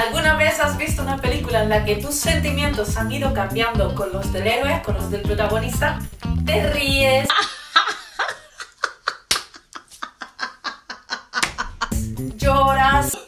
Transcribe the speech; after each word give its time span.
¿Alguna 0.00 0.34
vez 0.34 0.58
has 0.60 0.78
visto 0.78 1.02
una 1.02 1.18
película 1.18 1.62
en 1.62 1.68
la 1.68 1.84
que 1.84 1.96
tus 1.96 2.14
sentimientos 2.14 2.96
han 2.96 3.12
ido 3.12 3.34
cambiando 3.34 3.94
con 3.94 4.10
los 4.10 4.32
del 4.32 4.46
héroe, 4.46 4.80
con 4.82 4.94
los 4.94 5.10
del 5.10 5.20
protagonista? 5.20 5.98
Te 6.46 6.72
ríes. 6.72 7.28
Lloras. 12.36 13.18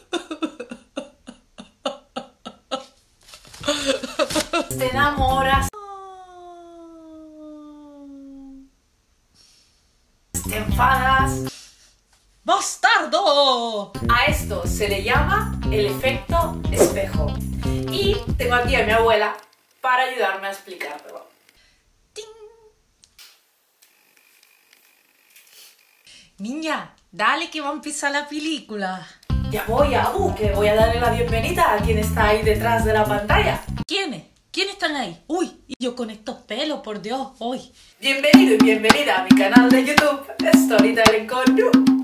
Te 4.75 4.89
enamoras. 4.89 5.67
Te 10.49 10.57
enfadas. 10.57 11.53
¡Bastardo! 12.43 13.93
A 14.09 14.25
esto 14.25 14.63
se 14.65 14.89
le 14.89 15.03
llama 15.03 15.52
el 15.71 15.85
efecto 15.87 16.61
espejo. 16.71 17.33
Y 17.91 18.17
tengo 18.37 18.55
aquí 18.55 18.75
a 18.75 18.85
mi 18.85 18.91
abuela 18.91 19.35
para 19.81 20.03
ayudarme 20.03 20.47
a 20.47 20.51
explicarlo. 20.51 21.27
¡Ting! 22.13 22.23
Niña, 26.39 26.95
dale 27.11 27.49
que 27.49 27.61
va 27.61 27.69
a 27.69 27.73
empezar 27.73 28.11
la 28.11 28.27
película. 28.27 29.07
Ya 29.49 29.65
voy, 29.67 29.93
Abu, 29.93 30.33
que 30.35 30.51
voy 30.51 30.67
a 30.67 30.75
darle 30.75 30.99
la 30.99 31.11
bienvenida 31.11 31.73
a 31.73 31.77
quien 31.77 31.99
está 31.99 32.29
ahí 32.29 32.41
detrás 32.41 32.85
de 32.85 32.93
la 32.93 33.05
pantalla. 33.05 33.61
¿Quiénes? 33.85 34.23
¿Quiénes 34.51 34.73
están 34.73 34.95
ahí? 34.95 35.23
Uy, 35.27 35.63
y 35.67 35.73
yo 35.79 35.95
con 35.95 36.09
estos 36.09 36.37
pelos, 36.41 36.81
por 36.81 37.01
Dios, 37.01 37.29
hoy. 37.39 37.71
Bienvenido 37.99 38.55
y 38.55 38.57
bienvenida 38.57 39.21
a 39.21 39.23
mi 39.23 39.29
canal 39.29 39.69
de 39.69 39.85
YouTube, 39.85 40.27
Storytelling 40.55 41.27
con 41.27 42.02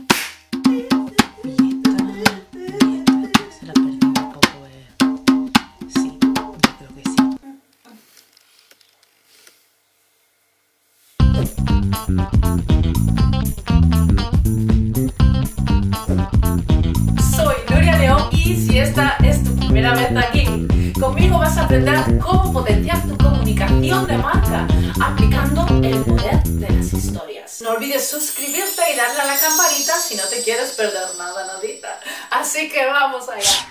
conmigo 21.69 21.91
vas 21.91 21.97
a 21.97 22.01
aprender 22.01 22.19
cómo 22.19 22.53
potenciar 22.53 23.01
tu 23.07 23.17
comunicación 23.17 24.07
de 24.07 24.17
marca 24.17 24.67
aplicando 25.01 25.65
el 25.83 26.03
poder 26.03 26.43
de 26.43 26.69
las 26.69 26.93
historias. 26.93 27.61
No 27.61 27.71
olvides 27.71 28.09
suscribirte 28.09 28.81
y 28.93 28.97
darle 28.97 29.21
a 29.21 29.25
la 29.25 29.39
campanita 29.39 29.93
si 29.99 30.15
no 30.15 30.23
te 30.23 30.41
quieres 30.41 30.71
perder 30.71 31.07
nada, 31.17 31.45
nadita. 31.45 31.99
Así 32.31 32.69
que 32.69 32.85
vamos 32.85 33.29
allá. 33.29 33.67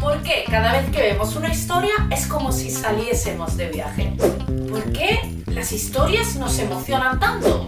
Porque 0.00 0.44
cada 0.50 0.72
vez 0.72 0.90
que 0.90 1.02
vemos 1.02 1.36
una 1.36 1.52
historia 1.52 1.92
es 2.10 2.26
como 2.26 2.52
si 2.52 2.70
saliésemos 2.70 3.56
de 3.56 3.68
viaje. 3.68 4.14
¿Por 4.70 4.92
qué 4.92 5.42
las 5.46 5.72
historias 5.72 6.36
nos 6.36 6.58
emocionan 6.58 7.20
tanto? 7.20 7.59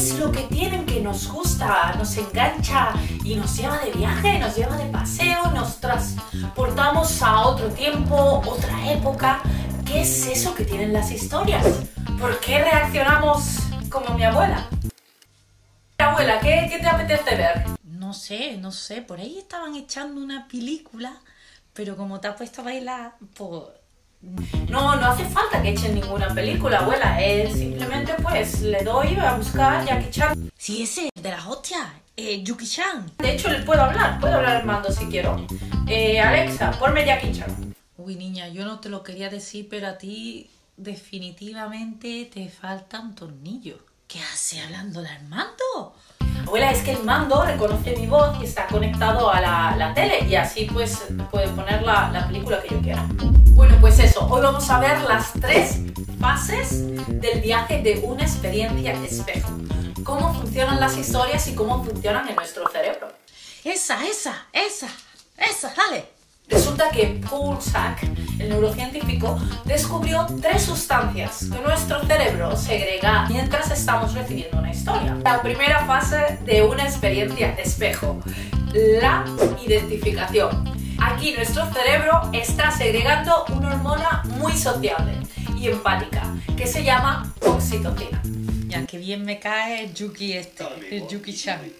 ¿Qué 0.00 0.06
es 0.06 0.18
lo 0.18 0.32
que 0.32 0.44
tienen 0.44 0.86
que 0.86 0.98
nos 0.98 1.28
gusta, 1.28 1.94
nos 1.98 2.16
engancha 2.16 2.94
y 3.22 3.34
nos 3.34 3.54
lleva 3.54 3.76
de 3.80 3.90
viaje, 3.90 4.38
nos 4.38 4.56
lleva 4.56 4.74
de 4.78 4.86
paseo, 4.86 5.50
nos 5.50 5.78
transportamos 5.78 7.20
a 7.20 7.40
otro 7.42 7.68
tiempo, 7.68 8.42
otra 8.46 8.92
época? 8.92 9.42
¿Qué 9.84 10.00
es 10.00 10.26
eso 10.26 10.54
que 10.54 10.64
tienen 10.64 10.94
las 10.94 11.10
historias? 11.10 11.66
¿Por 12.18 12.40
qué 12.40 12.64
reaccionamos 12.64 13.58
como 13.90 14.14
mi 14.14 14.24
abuela? 14.24 14.66
Abuela, 15.98 16.40
¿qué, 16.40 16.66
qué 16.70 16.78
te 16.78 16.86
apetece 16.86 17.36
ver? 17.36 17.66
No 17.82 18.14
sé, 18.14 18.56
no 18.56 18.72
sé, 18.72 19.02
por 19.02 19.20
ahí 19.20 19.36
estaban 19.38 19.74
echando 19.74 20.22
una 20.22 20.48
película, 20.48 21.12
pero 21.74 21.94
como 21.98 22.20
te 22.20 22.28
has 22.28 22.36
puesto 22.36 22.62
a 22.62 22.64
bailar, 22.64 23.16
pues... 23.34 23.79
No, 24.22 24.96
no 24.96 25.06
hace 25.06 25.24
falta 25.24 25.62
que 25.62 25.70
echen 25.70 25.94
ninguna 25.94 26.32
película, 26.34 26.80
abuela. 26.80 27.20
Es 27.20 27.54
simplemente 27.54 28.14
pues 28.22 28.60
le 28.60 28.82
doy 28.84 29.16
a 29.16 29.34
buscar 29.34 29.84
Jackie 29.84 30.10
Chan. 30.10 30.50
Sí, 30.56 30.82
ese, 30.82 31.08
de 31.14 31.30
las 31.30 31.46
hostias, 31.46 31.86
eh, 32.16 32.42
Yuki-chan. 32.42 33.12
De 33.18 33.34
hecho, 33.34 33.48
le 33.48 33.60
puedo 33.60 33.82
hablar, 33.82 34.20
puedo 34.20 34.34
hablar 34.34 34.56
al 34.56 34.66
mando 34.66 34.92
si 34.92 35.06
quiero. 35.06 35.46
Eh, 35.86 36.20
Alexa, 36.20 36.70
ponme 36.72 37.04
Jackie 37.06 37.32
Chan. 37.32 37.74
Uy, 37.96 38.16
niña, 38.16 38.48
yo 38.48 38.64
no 38.64 38.78
te 38.80 38.88
lo 38.88 39.02
quería 39.02 39.30
decir, 39.30 39.68
pero 39.70 39.88
a 39.88 39.98
ti 39.98 40.50
definitivamente 40.76 42.30
te 42.32 42.48
faltan 42.48 43.14
tornillos. 43.14 43.80
¿Qué 44.06 44.20
hace 44.20 44.60
hablando 44.60 45.00
al 45.00 45.28
mando? 45.28 45.94
Abuela, 46.50 46.72
es 46.72 46.82
que 46.82 46.90
el 46.90 47.04
mando 47.04 47.44
reconoce 47.44 47.94
mi 47.94 48.08
voz 48.08 48.36
y 48.40 48.44
está 48.44 48.66
conectado 48.66 49.30
a 49.30 49.40
la, 49.40 49.92
tele 49.94 50.26
y 50.28 50.34
así 50.34 50.64
pues 50.64 51.04
puede 51.30 51.46
poner 51.46 51.82
la, 51.82 52.10
la 52.10 52.26
película 52.26 52.60
que 52.60 52.74
yo 52.74 52.80
quiera. 52.80 53.06
Bueno, 53.54 53.76
pues 53.80 54.00
eso, 54.00 54.26
hoy 54.28 54.42
vamos 54.42 54.68
a 54.68 54.80
ver 54.80 55.00
las 55.02 55.32
tres 55.34 55.78
fases 56.18 56.88
del 57.06 57.40
viaje 57.40 57.82
de 57.82 58.00
una 58.00 58.24
experiencia 58.24 58.94
espejo. 58.94 59.48
Cómo 60.02 60.34
funcionan 60.34 60.80
las 60.80 60.96
historias 60.96 61.46
y 61.46 61.54
cómo 61.54 61.84
funcionan 61.84 62.28
en 62.28 62.34
nuestro 62.34 62.68
cerebro. 62.68 63.12
Esa, 63.62 64.04
esa, 64.04 64.46
esa, 64.52 64.88
esa, 65.38 65.72
dale. 65.76 66.19
Resulta 66.50 66.90
que 66.90 67.20
Paul 67.28 67.60
Sack, 67.60 68.02
el 68.38 68.48
neurocientífico, 68.48 69.38
descubrió 69.64 70.26
tres 70.42 70.62
sustancias 70.62 71.46
que 71.50 71.60
nuestro 71.60 72.04
cerebro 72.04 72.56
segrega 72.56 73.26
mientras 73.28 73.70
estamos 73.70 74.14
recibiendo 74.14 74.58
una 74.58 74.72
historia. 74.72 75.16
La 75.22 75.40
primera 75.42 75.86
fase 75.86 76.38
de 76.44 76.62
una 76.62 76.84
experiencia 76.84 77.52
espejo, 77.52 78.20
la 78.72 79.24
identificación. 79.64 80.64
Aquí 81.00 81.32
nuestro 81.32 81.64
cerebro 81.72 82.28
está 82.32 82.70
segregando 82.70 83.44
una 83.50 83.74
hormona 83.74 84.22
muy 84.38 84.56
sociable 84.56 85.12
y 85.56 85.68
empática 85.68 86.22
que 86.56 86.66
se 86.66 86.82
llama 86.82 87.32
oxitocina. 87.40 88.20
Ya 88.66 88.84
que 88.86 88.98
bien 88.98 89.24
me 89.24 89.38
cae 89.38 89.84
el 89.84 89.94
Yuki 89.94 90.32
este, 90.34 90.64
el 90.90 91.06
Yuki-chan. 91.08 91.60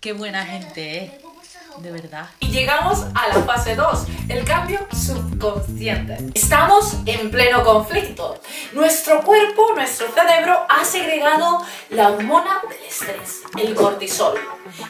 Qué 0.00 0.12
buena 0.12 0.44
gente, 0.46 1.04
eh. 1.04 1.20
De 1.80 1.90
verdad. 1.90 2.28
Y 2.40 2.48
llegamos 2.48 3.06
a 3.14 3.28
la 3.28 3.42
fase 3.44 3.74
2, 3.74 4.00
el 4.28 4.44
cambio 4.44 4.86
subconsciente. 4.92 6.18
Estamos 6.34 6.96
en 7.06 7.30
pleno 7.30 7.64
conflicto. 7.64 8.38
Nuestro 8.72 9.22
cuerpo, 9.22 9.72
nuestro 9.74 10.08
cerebro 10.12 10.66
ha 10.68 10.84
segregado 10.84 11.64
la 11.88 12.10
hormona 12.10 12.60
del 12.68 12.86
estrés, 12.86 13.42
el 13.58 13.74
cortisol. 13.74 14.38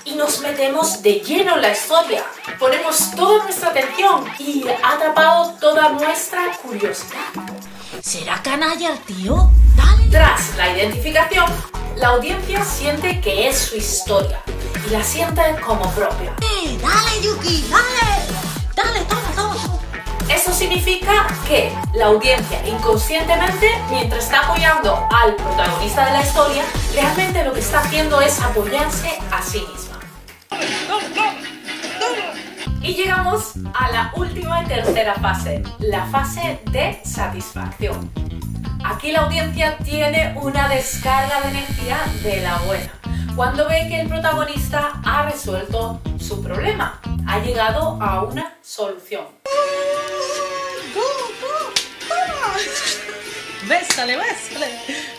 Y 0.04 0.14
nos 0.16 0.40
metemos 0.40 1.00
de 1.00 1.20
lleno 1.20 1.54
en 1.54 1.62
la 1.62 1.70
historia. 1.70 2.24
Ponemos 2.58 3.12
toda 3.14 3.44
nuestra 3.44 3.68
atención 3.68 4.24
y 4.40 4.64
ha 4.82 4.94
atrapado 4.94 5.54
toda 5.60 5.90
nuestra 5.90 6.50
curiosidad. 6.60 7.30
¿Será 8.02 8.42
canalla 8.42 8.94
el 8.94 8.98
tío? 9.00 9.48
Dale. 9.76 10.10
Tras 10.10 10.56
la 10.56 10.76
identificación, 10.76 11.46
la 11.94 12.08
audiencia 12.08 12.64
siente 12.64 13.20
que 13.20 13.48
es 13.48 13.58
su 13.58 13.76
historia 13.76 14.42
y 14.86 14.90
la 14.90 15.02
siente 15.02 15.42
como 15.64 15.90
propia. 15.92 16.32
Eh, 16.40 16.78
Dale, 16.80 17.22
Yuki, 17.22 17.64
dale. 17.70 18.26
Dale, 18.74 19.04
toma, 19.04 19.30
toma, 19.34 19.54
toma. 19.54 19.78
Eso 20.28 20.52
significa 20.52 21.26
que 21.46 21.72
la 21.94 22.06
audiencia 22.06 22.66
inconscientemente, 22.66 23.68
mientras 23.90 24.24
está 24.24 24.40
apoyando 24.40 25.08
al 25.10 25.34
protagonista 25.34 26.06
de 26.06 26.12
la 26.12 26.22
historia, 26.22 26.62
realmente 26.94 27.44
lo 27.44 27.52
que 27.52 27.60
está 27.60 27.80
haciendo 27.80 28.20
es 28.20 28.40
apoyarse 28.40 29.18
a 29.30 29.42
sí 29.42 29.66
misma. 29.72 29.98
Y 32.80 32.94
llegamos 32.94 33.52
a 33.74 33.90
la 33.90 34.12
última 34.14 34.62
y 34.62 34.66
tercera 34.66 35.14
fase, 35.16 35.62
la 35.80 36.06
fase 36.06 36.60
de 36.70 37.00
satisfacción. 37.04 38.10
Aquí 38.84 39.12
la 39.12 39.20
audiencia 39.20 39.76
tiene 39.78 40.34
una 40.40 40.68
descarga 40.68 41.42
de 41.42 41.48
energía 41.50 41.98
de 42.22 42.40
la 42.40 42.56
buena, 42.58 42.90
cuando 43.40 43.66
ve 43.66 43.86
que 43.88 44.02
el 44.02 44.06
protagonista 44.06 45.00
ha 45.02 45.22
resuelto 45.22 45.98
su 46.18 46.42
problema, 46.42 47.00
ha 47.26 47.38
llegado 47.38 47.96
a 47.98 48.22
una 48.22 48.58
solución. 48.60 49.24
Bésale, 53.66 54.18
bésale, 54.18 54.66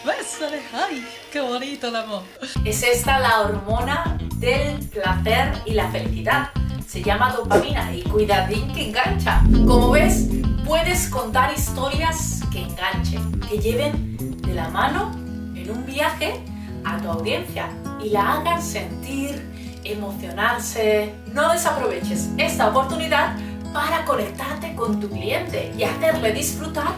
bésale. 0.06 0.62
Ay, 0.72 1.04
qué 1.34 1.42
bonito 1.42 1.88
el 1.88 1.96
amor. 1.96 2.22
Es 2.64 2.84
esta 2.84 3.18
la 3.18 3.42
hormona 3.42 4.20
del 4.36 4.88
placer 4.90 5.54
y 5.66 5.72
la 5.72 5.90
felicidad. 5.90 6.52
Se 6.88 7.02
llama 7.02 7.34
dopamina 7.34 7.92
y 7.92 8.04
cuidadín 8.04 8.72
que 8.72 8.90
engancha. 8.90 9.42
Como 9.66 9.90
ves, 9.90 10.28
puedes 10.64 11.10
contar 11.10 11.52
historias 11.56 12.42
que 12.52 12.62
enganchen, 12.62 13.40
que 13.50 13.58
lleven 13.58 14.16
de 14.44 14.54
la 14.54 14.70
mano 14.70 15.10
en 15.56 15.72
un 15.72 15.84
viaje 15.88 16.51
a 16.86 16.98
tu 16.98 17.10
audiencia 17.10 17.70
y 18.04 18.10
la 18.10 18.34
hagan 18.34 18.62
sentir, 18.62 19.80
emocionarse. 19.84 21.14
No 21.34 21.52
desaproveches 21.52 22.30
esta 22.38 22.70
oportunidad 22.70 23.36
para 23.74 24.06
conectarte 24.06 24.76
con 24.76 25.00
tu 25.00 25.10
cliente 25.10 25.74
y 25.78 25.84
hacerle 25.84 26.34
disfrutar 26.34 26.94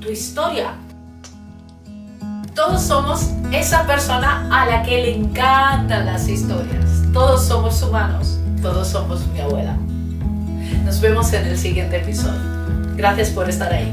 tu 0.00 0.10
historia. 0.10 0.74
Todos 2.54 2.82
somos 2.82 3.30
esa 3.52 3.86
persona 3.86 4.48
a 4.50 4.66
la 4.66 4.82
que 4.82 5.02
le 5.02 5.14
encantan 5.16 6.06
las 6.06 6.28
historias. 6.28 6.84
Todos 7.12 7.46
somos 7.46 7.82
humanos. 7.82 8.38
Todos 8.60 8.88
somos 8.88 9.24
mi 9.28 9.40
abuela. 9.40 9.76
Nos 10.84 11.00
vemos 11.00 11.32
en 11.32 11.46
el 11.46 11.56
siguiente 11.56 11.98
episodio. 11.98 12.40
Gracias 12.96 13.30
por 13.30 13.48
estar 13.48 13.72
ahí. 13.72 13.92